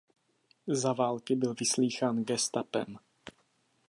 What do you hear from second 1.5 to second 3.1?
vyslýchán gestapem.